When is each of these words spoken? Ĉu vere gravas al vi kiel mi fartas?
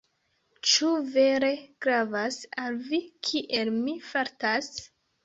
Ĉu 0.69 0.87
vere 1.17 1.49
gravas 1.87 2.37
al 2.63 2.79
vi 2.87 3.01
kiel 3.29 3.71
mi 3.77 3.95
fartas? 4.09 4.71